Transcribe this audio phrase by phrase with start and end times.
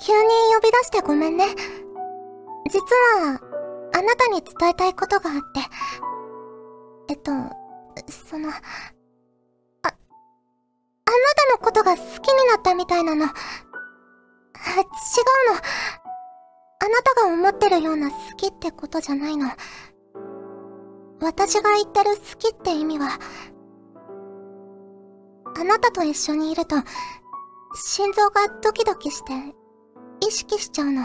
[0.00, 1.46] 急に呼び出してごめんね。
[2.70, 2.80] 実
[3.20, 3.40] は、
[3.94, 5.60] あなたに伝えたいことがあって。
[7.08, 7.30] えっと、
[8.10, 13.24] その、あ、あなたのことが好きになったみたいなの。
[13.24, 13.32] 違うの。
[16.80, 19.48] あなたが思ってるような好きってことじゃないの。
[21.20, 23.18] 私が言ってる好きって意味は、
[25.56, 26.76] あなたと一緒にいると、
[27.74, 29.32] 心臓がドキドキして、
[30.26, 31.02] 意識しちゃうの。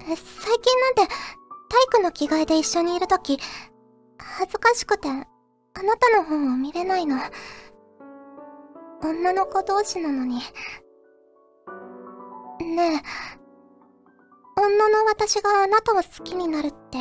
[0.00, 0.16] 最
[0.60, 3.38] 近なんて、体育の着替えで一緒にいるとき、
[4.18, 5.24] 恥ずかしくて、あな
[5.96, 7.16] たの方を見れないの。
[9.02, 10.40] 女の子同士なのに。
[12.60, 13.02] ね
[14.56, 16.98] え、女の私があなたを好きになるって、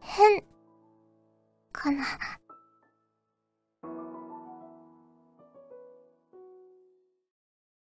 [0.00, 0.44] 変、
[1.72, 2.04] かな。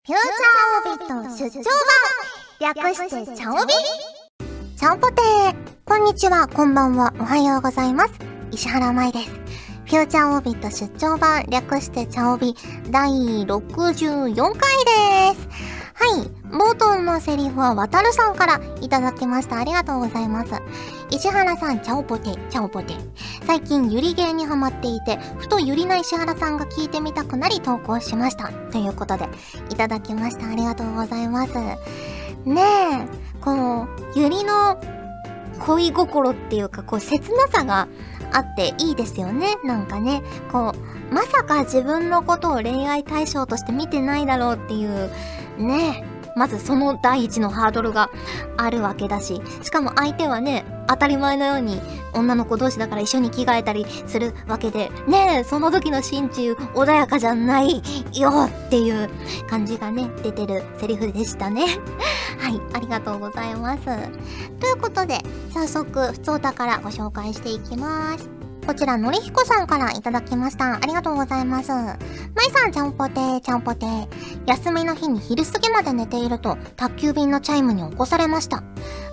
[0.07, 1.63] フューチャーオビット出張
[2.61, 3.73] 版略してチャオビ
[4.77, 8.14] チャオポテーこんにちは、こんばんは、おはようございます。
[8.53, 9.30] 石原舞です。
[9.30, 12.55] フューチャーオビット出張版略してチャオビ
[12.89, 15.77] 第64回です。
[16.00, 16.28] はい。
[16.52, 19.58] 冒頭のセリフは、渡るさんからいただきました。
[19.58, 20.52] ありがとうございます。
[21.09, 22.94] 石原さん、チャオポテ、チャオポテ。
[23.48, 28.50] 最近、ゆりゲーにハマっていて、ふとゆりな石原さんが聞いてみたくなり投稿しました。
[28.72, 29.28] ということで、
[29.72, 30.48] いただきました。
[30.48, 31.54] ありがとうございます。
[31.56, 31.78] ね
[32.45, 34.80] え、この、ゆりの
[35.66, 37.88] 恋心っていうか、こう、切なさが
[38.32, 39.56] あっていいですよね。
[39.64, 40.76] なんかね、こ
[41.11, 45.09] う、まさか自分のことを恋愛対象として見てないだろうっていう、
[45.58, 46.03] ね
[46.38, 48.11] まずその第一のハードルが
[48.58, 51.81] あるわけだし、しかも相手はね、当たり前のように
[52.14, 57.81] 女の子同士だから一緒に着替えたりするわけで、ねえ、その時の心中穏やかじゃない
[58.14, 59.09] よっていう
[59.49, 61.66] 感じがね、出てるセリフでしたね。
[62.38, 63.86] はい、ありがとうございます。
[64.59, 65.17] ということで、
[65.52, 68.36] 早速、普通歌からご紹介していきます。
[68.67, 70.76] こちら、のりひこさんからいただきました。
[70.76, 71.72] ありがとうございます。
[71.72, 73.86] まいさん、ちゃんぽて、ちゃんぽて。
[74.45, 78.64] 休みの日に昼過ぎまで寝ていると、宅急便のチャイムに起こされました。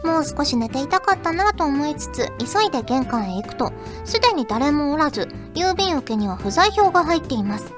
[0.03, 3.72] もう少し寝ていたかったなと思いつつ、急いで玄関へ行くと、
[4.04, 7.72] すでに誰もおらず、郵便受けには不在票が入っています。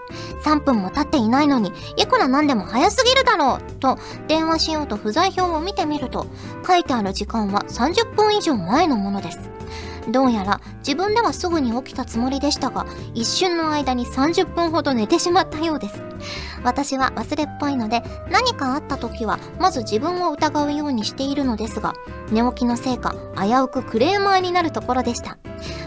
[0.45, 3.99] 3分も経っていないのに、いくらなんでも早すぎるだろうと、
[4.29, 6.27] 電話しようと不在票を見てみると、
[6.67, 9.57] 書いてある時間は30分以上前のものです。
[10.09, 16.01] どうやら自分ではすぐに起きたつもりでしたが、一瞬の間に30分ほど寝てしまったようです。
[16.65, 21.95] 私は忘れっぽいので、何かあった時は、まず自分を疑うようにしているのですが、
[22.31, 25.39] 寝起きのせいか、危うくクレーマーになるところでした。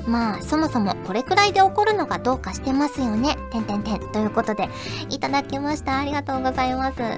[0.08, 3.38] まあ、そもそもこれくらいで起こるのがどうかしてますよね。
[3.52, 4.00] てんてんてん。
[4.12, 4.70] ということで、
[5.10, 6.00] いただきました。
[6.00, 7.00] ありがとうございます。
[7.00, 7.18] ね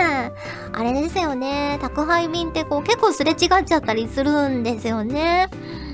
[0.00, 0.32] え、
[0.72, 1.78] あれですよね。
[1.80, 5.48] 宅配便ってこう結構すれ違っちゃったりするんですよね。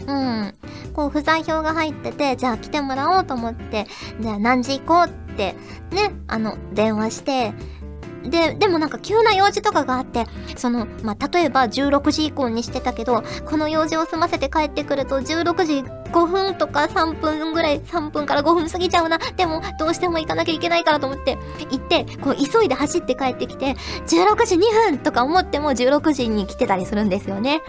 [0.07, 0.55] うん。
[0.95, 3.87] こう、不在票が入ってて、じゃあ来てもらおうと思って、
[4.21, 5.55] じゃあ何時行こうって、
[5.91, 7.53] ね、あの、電話して、
[8.29, 10.27] で、でもなんか急な用事とかがあって、
[10.57, 19.19] その、まあ、例えば16時以降にしてたけど、この用事を済ませて帰ってくると16時5分とか3分ぐらい、3分から5分過ぎちゃうな。
[19.19, 21.39] でも、どうしても行かなきゃいけないからと思って、
[21.71, 23.75] 行って、こう、急いで走って帰ってきて、
[24.07, 24.61] 16時2
[24.91, 27.61] 分とか思っても16時に来てたりするんですよね。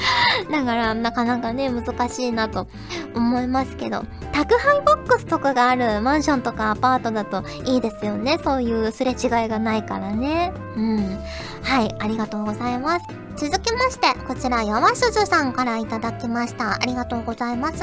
[0.50, 2.66] だから、なかなかね、難しいなと
[3.14, 8.38] 思いますけど、宅配ボックスとかがあるマンションとかアパートだといいですよね。
[8.42, 10.52] そういうすれ違いがないからね。
[10.76, 11.18] うん。
[11.62, 13.06] はい、ありがとうございます。
[13.36, 16.74] 続きまして、こちら、やわすずさんからいただきました。
[16.74, 17.76] ありがとうございます。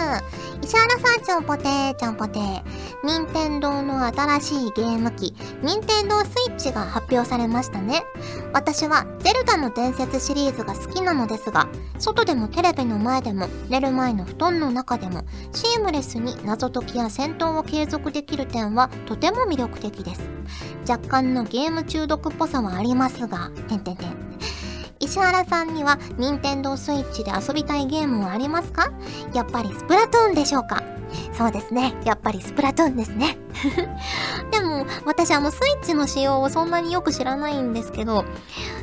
[0.62, 2.62] 石原さん、ちゃんぽてー、ちゃんぽてー。
[3.04, 5.34] 任天堂の新しいゲーム機、
[5.64, 8.04] 任天堂スイッチが発表されましたね。
[8.54, 11.68] 私は、ゼルダの伝説シリーズが好きなのですが、
[12.00, 20.22] 外でもテレビの前でも、寝る前の布団の中でも、シームレスに謎解きや戦闘を継続できる点は、とても魅力的です。
[20.90, 24.16] 若干のゲーム中毒っぽさはありますが、てんてんてん。
[25.00, 28.92] 石原さんには任天堂スイッチで遊びたいゲームはありますか？
[29.34, 30.82] やっぱりスプラトゥーンでしょうか？
[31.38, 31.94] そうですね。
[32.04, 33.38] やっぱりスプラトゥーンですね。
[34.52, 38.26] でも、私あのスイッチの仕様をそんなによく知らないんですけど、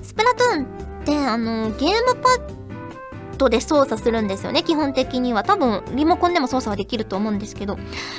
[0.03, 0.67] スプラトゥーンっ
[1.05, 2.64] てあの、ゲームパッ
[3.35, 4.63] ッドで操作するんですよね。
[4.63, 5.43] 基本的には。
[5.45, 7.77] 多分リモコンでも操作はできると思うんですけど。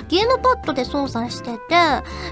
[0.07, 1.59] ゲームパッドで操作してて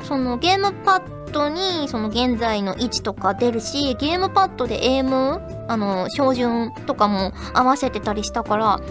[0.04, 1.02] そのゲームパッ
[1.32, 8.78] ドにその現在の位置とか出るしゲームパッドでエイムあの標準とかも合わせてたりしたから。
[8.78, 8.86] ね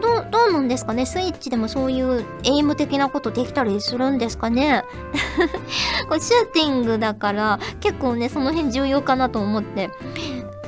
[0.00, 1.04] どどうなんですかね？
[1.04, 4.84] スイッチでもそういうエイム的なことできたりするんですかね？
[6.08, 9.90] これシューティングだから結構ねその辺重要かなと思って。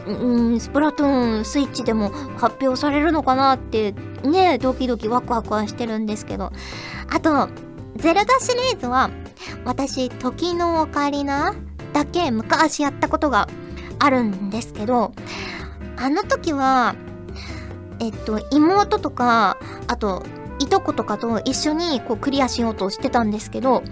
[0.06, 3.92] うん、スプラトゥーンスイッチでも発表されるのかなって
[4.24, 6.52] ねドキドキワクワクはしてるんですけど。
[7.10, 7.48] あと
[7.96, 9.10] ゼルダシリーズは
[9.64, 11.54] 私時のオカリナ
[11.92, 13.48] だけ昔やったことが
[13.98, 15.12] あるんですけど
[15.96, 16.94] あの時は
[17.98, 19.58] えっと妹とか
[19.88, 20.24] あと
[20.60, 23.82] いとことかと一緒にこうクリアしようとしてたんですけど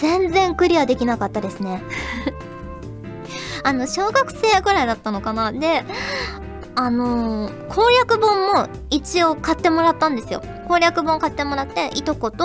[0.00, 1.82] 全然クリアできなかったですね。
[3.62, 5.52] あの、小学生ぐらいだったのかな。
[5.52, 5.84] で、
[6.76, 10.40] あのー、攻略本も一応買ってもらったんですよ。
[10.68, 12.44] 攻略本買ってもらって、いとこと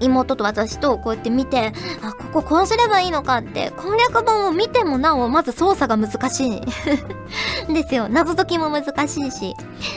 [0.00, 1.72] 妹と私とこうやって見て、
[2.02, 6.62] あ、こここうすればいいのかって、攻略本を見てもなお、まず操作が難しい。
[7.72, 8.08] ですよ。
[8.08, 9.54] 謎解きも難しいし。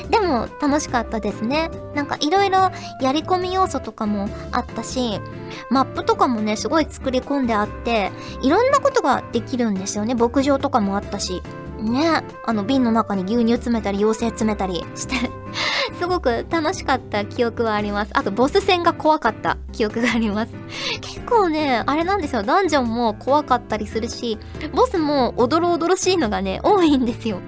[0.09, 1.71] でも、楽しかったですね。
[1.95, 2.69] なんかいろいろ
[2.99, 5.21] やり込み要素とかもあったし、
[5.69, 8.11] マップとかもね、すごい作り込んであって、
[8.41, 10.15] いろんなことができるんですよね。
[10.15, 11.41] 牧場とかもあったし。
[11.83, 15.15] ね、あの瓶の中に牛乳詰めたり妖精詰めたりして
[15.99, 18.11] すごく楽しかった記憶はあります。
[18.13, 20.53] あとボス戦が怖かった記憶があります。
[21.01, 22.43] 結構ね、あれなんですよ。
[22.43, 24.37] ダンジョンも怖かったりするし、
[24.73, 27.39] ボスもおどろおどろしいのがね、多いんですよ。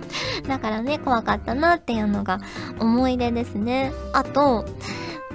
[0.47, 2.39] だからね、怖かったなっていうのが
[2.79, 3.91] 思い出ですね。
[4.13, 4.65] あと、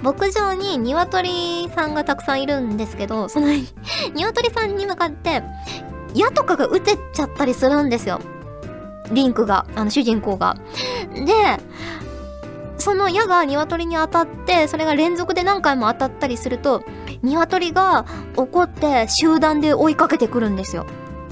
[0.01, 3.47] 牧場に鶏さんがたくさんいるんですけど、その
[4.13, 5.43] 鶏さんに向かって、
[6.13, 8.19] 矢とかが撃てちゃったりするんですよ。
[9.11, 10.55] リンクが、あの、主人公が。
[11.13, 11.33] で、
[12.77, 16.83] その矢が鶏に当たって、それが連続で何回も当たったりすると、
[17.21, 18.05] 鶏が
[18.35, 20.85] 怒って集団で追いかけてくるんですよ。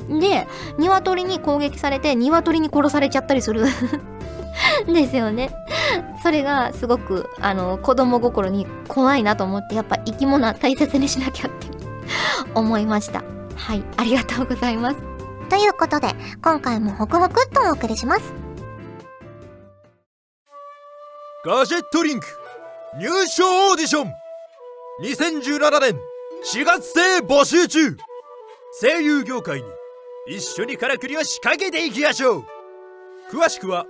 [0.07, 0.47] で、
[0.77, 3.65] 鶏に攻撃されて、鶏に殺されちゃったりする
[4.87, 5.51] ですよね。
[6.21, 11.67] それがすごく、あの、子供心に怖いなと思って、やっぱ生き物は大切にしなきゃって
[12.53, 13.23] 思いました。
[13.55, 15.08] はい、ありがとうございます。
[15.49, 16.09] ということで、
[16.41, 18.33] 今回もホクホクっとお送りします。
[21.45, 22.27] ガジェットリンク
[22.99, 24.13] 入賞オーディション。
[25.01, 25.99] 2017年
[26.43, 27.97] 4月生募集中。
[28.81, 29.67] 声優業界に
[30.27, 32.45] 一緒にからくりを仕掛けていきましょう。
[33.31, 33.85] 詳しくは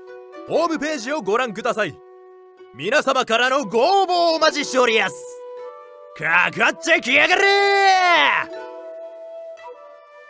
[0.48, 1.96] ホームページをご覧ください。
[2.76, 5.16] 皆様からのご応募をお待ちしておりやす。
[6.16, 7.42] かかってきやがれ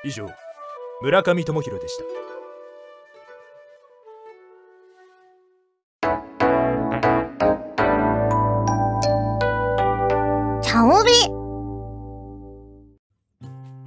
[0.04, 0.30] 以上。
[1.02, 2.30] 村上智弘でした。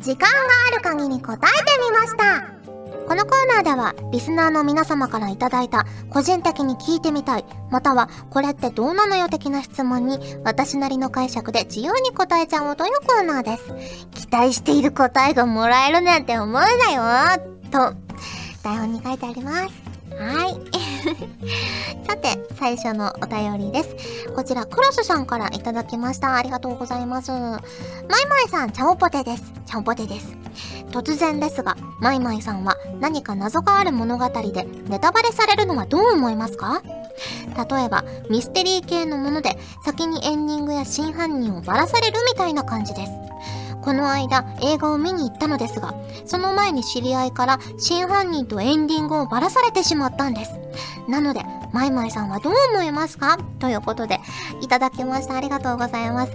[0.03, 0.37] 時間が
[0.69, 2.43] ある限り答えてみました。
[3.07, 14.22] このコーナーではリスナーの皆様からいただいた個人的に聞いてみたいまたはこれってどうなのよ的な質問に私なりの解釈で自由に答えちゃおうというコーナーです。
[14.33, 17.95] 待している答えがもらえるなんて思うなよと
[18.63, 19.83] 台本に書いてあります
[20.15, 20.55] はい。
[22.07, 24.29] さて、最初のお便りです。
[24.37, 26.37] こちら、クロスさんからいただきました。
[26.37, 27.33] ありがとうございます。
[27.33, 27.61] マイ
[28.29, 29.43] マイさん、チャオポテです。
[29.67, 30.37] チャオポテです。
[30.91, 36.83] 突然ですが、マイマイさんは何か謎がある物語でネタバレされるのはどう思いますか？
[37.71, 43.13] 例えば、ミステリー系のもので先にエンディングや真犯人をばらされるみたいな感じです。
[43.83, 45.95] この間映画を見に行ったのですが、
[46.25, 50.53] その前に知り合いから真犯人とエンディングをばらされてしまったんです。
[51.09, 53.39] なので、マイマイさんはどう思いますか？
[53.59, 54.21] ということで、
[54.61, 55.37] いただきました。
[55.37, 56.33] ありがとうございます。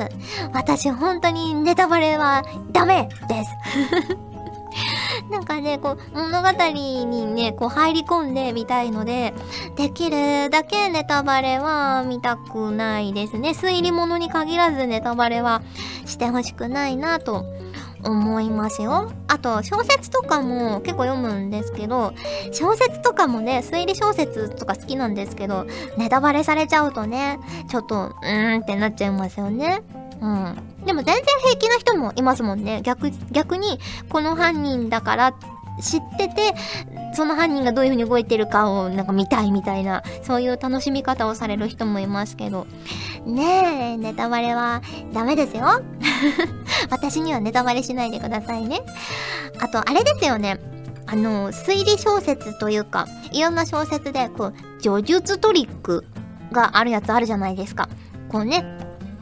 [0.53, 4.26] 私、本当にネタバレはダメです
[5.29, 9.33] なんかね、こう、物語にね、こう入り込んでみたいので、
[9.75, 13.49] できるだけネタバレは見たくないですね。
[13.49, 15.61] 推理物に限らずネタバレは
[16.05, 17.45] してほしくないなと
[18.03, 19.11] 思いますよ。
[19.27, 22.13] あと、小説とかも結構読むんですけど、
[22.51, 25.65] 小説とかもね、推理小説とか好きなんですけど、
[25.97, 29.81] ネタバレされちゃうとね、ちょっと、うーんってなっちゃいますよね。
[30.21, 30.85] うん。
[30.85, 32.81] でも全然平気な人もいますもんね。
[32.83, 35.33] 逆、逆に、この犯人だから
[35.81, 36.53] 知ってて、
[37.13, 42.67] その犯人がどういう風に動いてるかをなんか見たいみたいな、そういう楽しみ方をされる人もいますけど。
[43.25, 44.81] ねえ、ネタバレは
[45.13, 45.81] ダメですよ。
[46.89, 48.81] 私にはネタバレしないでくださいね。
[49.59, 50.59] あと、あれですよね。
[51.05, 56.05] あの、推理小説というか、いろんな小説で、こう、叙述トリック
[56.51, 57.87] があるやつあるじゃないですか。
[58.29, 58.65] こうね、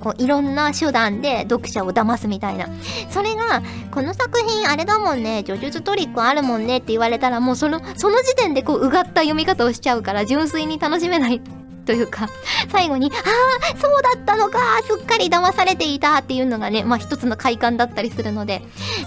[0.06, 2.70] こういろんな手段で読者を騙すみたいな。
[3.10, 11.42] それが、この作品あれだもんね、叙述トリックあるもんねって言われたらもうその、その時点でこううがった読み方をしちゃうから純粋に楽しめない
[11.88, 12.30] というか、
[12.72, 18.60] 最後に、ああ、そうだったのか、すっかり騙されていたっていうのがね、まあ一つの快感だったりするので、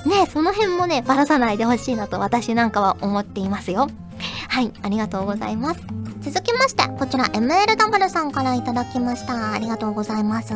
[0.05, 3.89] ね、その辺もね、ばらさないでほしいなと私なんかは思っていますよ。
[4.49, 5.81] はい、ありがとうございます。
[6.21, 9.53] 続きまして、こちら MLW さんから頂きました。
[9.53, 10.53] ありがとうございます。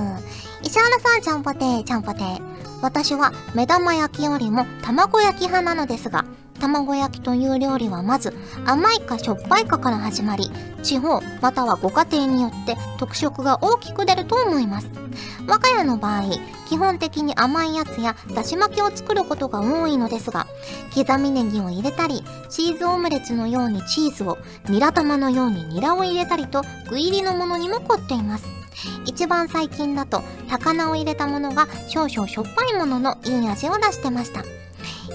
[0.62, 2.40] 石原さん、ちゃんぽてー、ちゃんぽてー。
[2.83, 6.25] 私は目玉焼きよりも卵焼き派なのですが、
[6.62, 8.33] 卵焼きという料理はまず
[8.66, 10.50] 甘いかしょっぱいかから始まり
[10.83, 14.88] 地方またはご家庭によって特色が大きく出ると思います。
[15.47, 16.23] 我が家の場合
[16.69, 20.47] 基本的に甘いやつやだし巻きを作ることが多いのですが
[20.95, 24.38] 刻みネギを入れたりチーズオムレツのようにチーズを
[24.69, 28.47] ニラ玉のようにニラを入れたりと具入りのものにも凝っています。
[29.04, 34.62] 一番最近だと高菜を入れたものが少々しょっぱいもののいい味を出してました。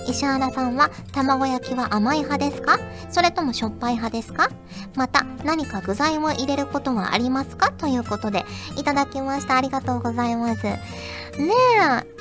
[0.07, 2.79] 石原さんは卵焼きは甘い派ですか？
[3.09, 4.49] それともしょっぱい派ですか？
[4.95, 7.71] また何か具材を入れることはありますか？
[7.71, 8.45] ということで
[8.77, 9.57] いただきました。
[9.57, 10.63] ありがとうございます。
[10.63, 10.79] ね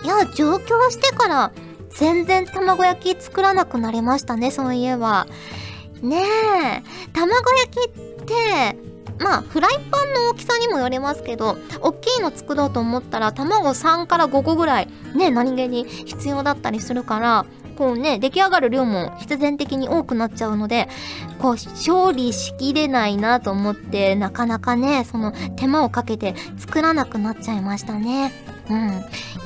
[0.03, 1.53] えいや上京してから
[1.91, 5.27] 全然卵焼き作らなくなりましたねそういえば。
[6.03, 6.83] ねえ
[7.15, 8.77] 卵焼きって
[9.19, 20.89] まあフライパンの大きさにもよりますけど大きいの作ろうと思ったら卵3から5個ぐらいね何気に必要だったりするからこうね出来上がる量も必然的に多くなっちゃうので
[21.39, 28.33] こう勝利しきれないなと思ってなかなかねその手間をかけて作らなくなっちゃいましたね。
[28.69, 28.89] うん、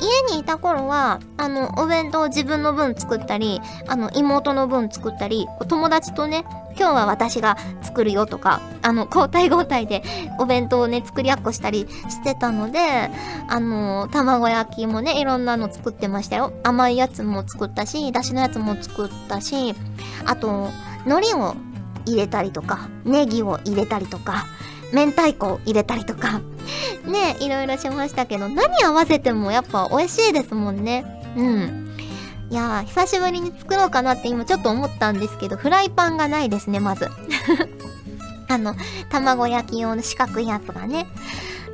[0.00, 6.46] 家にいた頃はあのお弁当自分の分作ったりあの妹の分作ったり友達とね
[6.76, 10.02] 今日は私が作るよとかあの交代交代で
[10.38, 12.78] お弁当をね作りやっこしたりしてたので
[13.48, 16.52] あの卵焼きもねいろんなの作ってましたよ。
[16.62, 19.74] 甘いやつも作ったしだしのやつも作ったし
[20.24, 20.70] あと
[21.06, 21.54] 海苔を
[22.06, 24.46] 入れたりとかネギを入れたりとか
[24.92, 26.40] 明太子を入れたりとか
[27.06, 31.04] ねいろいろしましたけど何合わせてもやっぱ美味しいですもんね。
[31.36, 31.89] うん。
[32.50, 37.08] いやー、久しぶりに作ろうかなって今ちょっと思ったんですけど、フライパンがないですね、まず。
[38.48, 38.74] あの、
[39.08, 41.06] 卵焼き用の四角いやつがね。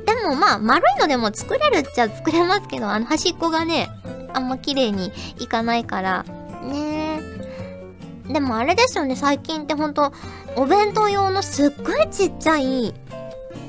[0.05, 3.89] でもまあ、丸いのでも作れるっちゃ作れますけど、あの端っこがね、
[4.33, 6.23] あんま綺麗にいかないから、
[6.63, 7.21] ね
[8.29, 10.13] でもあれですよね、最近ってほんと、
[10.55, 12.93] お弁当用のすっごいちっちゃい、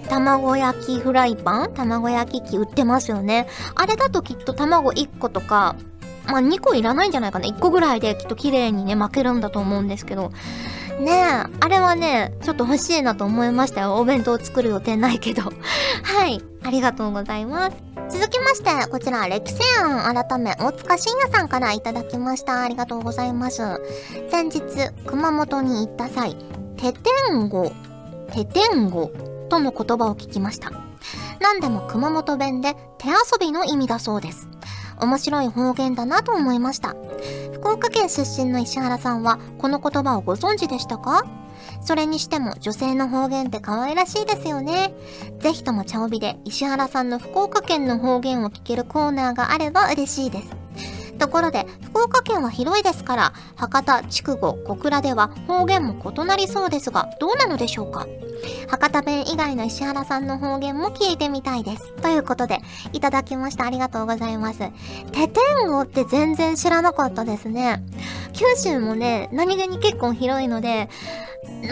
[0.09, 3.49] 卵焼きフライパン卵焼き器売ってますよね。
[3.75, 5.75] あれだときっと卵1個とか、
[6.29, 7.49] まあ、2個いらないんじゃないかな。
[7.49, 10.31] 1個ぐらいできっと綺麗にね、巻けるんだと思うんですけど。
[11.01, 11.15] ねえ、
[11.61, 13.95] あれはね、ちょっと欲しいなと思いましたよ。
[13.95, 15.43] お弁当作る予定ないけど。
[16.03, 16.43] はい。
[16.65, 17.77] ありがとうございます。
[18.11, 22.63] 続きまして、こちら、歴戦案改め、大塚信也さんからいただきました。
[22.63, 23.63] ありがとうございます。
[24.31, 24.63] 先日、
[25.07, 26.35] 熊本に行った際、
[26.77, 27.71] テテンゴ、
[28.33, 29.13] テテンゴ
[29.49, 30.73] との言葉を聞きました。
[31.41, 34.49] 何でも熊本弁で手遊びの意味だそうです。
[35.01, 36.95] 面白い方言だなと思いました。
[37.53, 41.25] 福岡県出身の石原さんはこの言葉をご存知でしたか？
[41.81, 44.95] それにしても女性の方言って可愛らしいですよね。
[45.41, 50.58] ぜひとも茶帯で石原さんの福岡県の方言を聞けるコーナーがあれば嬉しいです。
[51.19, 58.07] ところで、福岡県は広いですから、博多、筑後、小倉では方言も異なりそうですが、どうなのでしょうか？
[58.69, 61.93] 博多弁以外の石原さんの方言も聞いてみたいです。
[61.97, 62.61] ということで、
[62.93, 63.67] いただきました。
[63.67, 64.61] ありがとうございます。
[65.13, 67.83] テテンゴって全然知らなかったですね。
[68.33, 70.89] 九州もね、何気に結構広いので、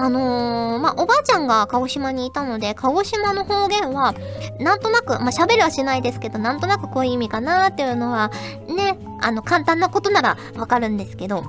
[0.01, 4.15] あのー、まあ、おばあちゃんが鹿児島にいたので、鹿児島の方言は、
[4.59, 8.31] なんとなく、まあ、喋りはしないですけど、なんとなくこういう意味かなっていうのは、
[8.67, 11.45] ね、あの、簡単なことならわかるんですけど、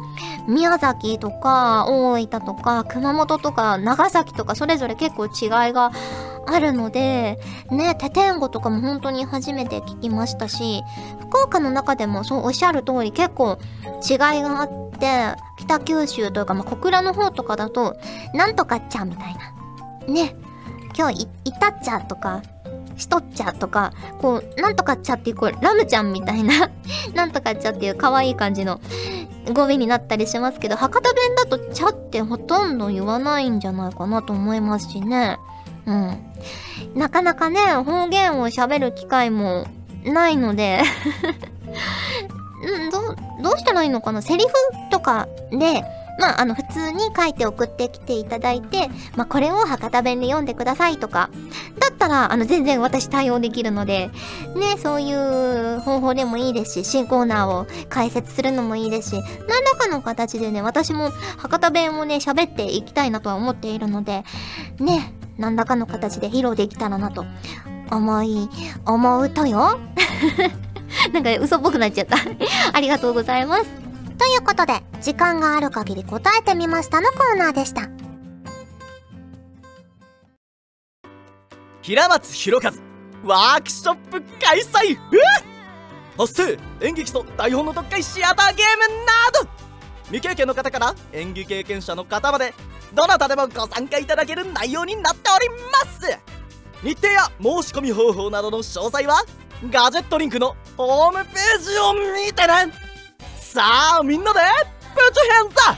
[0.47, 5.91] 宮崎とか、大分とか、熊本とか、長崎とか、それぞれ結構違いが
[6.47, 10.83] あるので、ね、テテンゴとかも本当に初めて聞きましたし、
[11.19, 13.57] 福岡の中でもそうおっしゃる通り結構
[14.09, 17.97] 違いがあって、北九州というか、まあ、小倉の方とかだと、
[18.33, 20.13] なんとかっちゃみたいな。
[20.13, 20.35] ね、
[20.97, 22.41] 今日い、いたっちゃとか、
[22.97, 26.69] しとっちゃとか、こう、なんとかっちゃっていう、こう、ラムちゃんみたいな
[27.13, 28.81] なんとかっちゃっていう可愛い感じの
[29.53, 35.37] 語尾になったりしますけど、博多弁だとちゃってほとんど言わないんじゃないかなと思いますしね。
[35.85, 36.17] うん。
[36.95, 39.65] なかなかね、方言を喋る機会も
[40.03, 40.81] ないので
[42.63, 44.21] うん、ど、どうしたらいいのかな？
[44.21, 44.51] セリフ
[44.89, 45.83] とかで、
[46.17, 51.29] まあ、あの、普通に書いて送ってきていただいて、まあ、これを博多弁で読んでくださいとか、
[51.79, 54.09] だったら、あの、全然私対応できるので、
[54.55, 64.23] ね、そういう方法でもいいですし、新コーナーを解説するのもいいですし、何らかの形でね、私も博多弁をね、喋っていきたいなとは思っているので、
[64.79, 67.25] ね、何らかの形で披露できたらなと
[67.91, 68.49] 思い、
[68.85, 69.79] 思うとよ。
[71.13, 72.17] なんか嘘っぽくなっちゃった
[72.73, 73.86] ありがとうございます。
[74.17, 77.89] ということで、時間がある限り答えてみましたのコーナーでした。
[81.81, 82.73] 平松弘和
[83.23, 84.97] ワークショップ開催。
[86.17, 89.49] そして演劇と台本の特会シアターゲームなど。
[90.05, 92.53] 未経験の方から演技経験者の方まで
[92.93, 95.55] どなたでもご参加いただける内容になっておりま
[95.91, 96.17] す。
[96.83, 99.23] 日程や申し込み方法などの詳細は
[99.69, 102.86] ガジェットリンクのホームページを見てね。
[103.57, 104.39] さあみんなで
[104.93, 105.75] プチヘンザ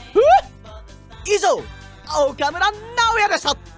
[1.34, 1.56] 以上
[2.28, 2.74] 岡村直
[3.18, 3.69] 也でした。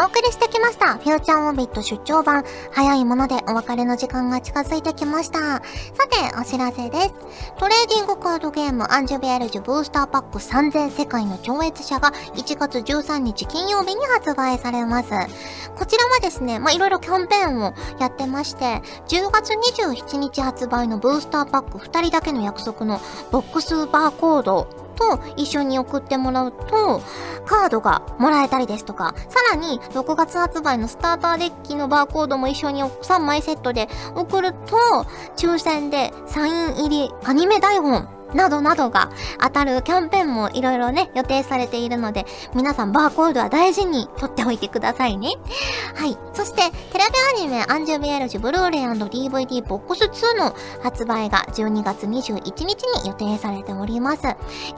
[0.00, 0.94] お送りしてきました。
[0.94, 2.44] フューチャーオービット出張版。
[2.70, 5.40] 早いものでお別れの時間が近づいてきました。
[5.40, 5.60] さ
[6.08, 7.14] て、お知らせです。
[7.58, 15.10] トレーディングカードゲームアンジュベアルジュブースターパック3000世界の超越者が1月13日金曜日に発売されます。
[15.74, 23.00] こちらはですね、まあ、いろいろキャンペーンをやってまして、10月27日発売のブースターパック2人だけの約束の
[23.32, 27.00] ボックスバーコードと一緒に送ってもらうと、
[27.46, 34.76] カードがもらえたりですとか、さらに6月発売のスターターデッキのバーコードも一緒に3枚セットで送ると、
[35.36, 45.30] 抽選でサイン入りアニメ台本などなどが当たるキャンペーンもいろいろね、予定されているので、皆さんバーコードは大事に取っておいてくださいね。
[45.94, 46.16] はい。
[46.34, 47.04] そして、テレ
[47.36, 54.22] ビアニメアンジュビエルジブルーレイ &DVD ボックス2の発売が12月21日に予定されております。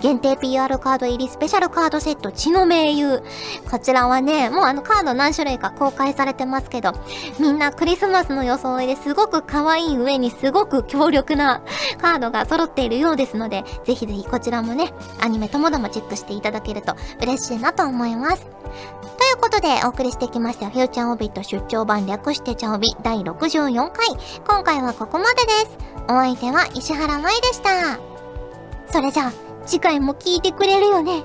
[0.00, 3.23] 限定 PR カード入りスペシャルカードセット血の盟友。
[3.71, 6.92] こちらはね、もうあのカード何種類か公開されてますけど、
[7.38, 11.62] みんなクリスマスの装いですごく可愛い上にすごく強力な
[12.00, 18.44] カードが揃っているようですので、ぜひぜひこちらもね、アニメともどもチェックしていただけると嬉しいなと思います。
[18.44, 24.06] ということで、お送りしてきました、フューチャーオビット出張版略してちゃおび第64回。
[24.47, 25.78] 今回はここまでです。
[26.04, 27.99] お相手は石原舞でした。
[28.92, 29.32] それじゃあ、
[29.67, 31.19] 次回も聞いてくれるよね。
[31.19, 31.25] よ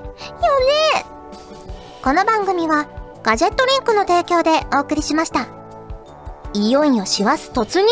[2.02, 2.86] この番組は、
[3.22, 5.48] ガジェットリンクの提供でお送りしました。
[6.52, 7.86] いよいよ師走突入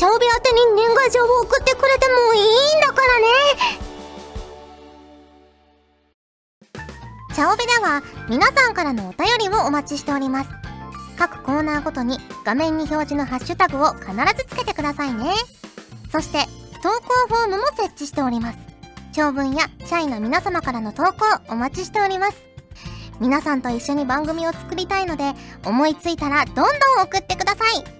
[0.00, 2.42] チャオビ宛てに年賀状を送ってくれてもいい
[2.78, 3.26] んだからね
[7.34, 10.50] チャオビでは皆さんからのお便りをお待ちしております。
[11.18, 15.34] 各コーナーごとに画面に表示のハッシュタグを必ずつけてくださいね。
[16.10, 16.46] そして
[16.82, 18.58] 投稿フォームも設置しております。
[19.12, 22.38] 長文や社員の皆様からの投稿お待ちしております。
[23.20, 25.34] 皆さんと一緒に番組を作りたいので
[25.66, 26.66] 思いついたらどんどん
[27.02, 27.99] 送ってください。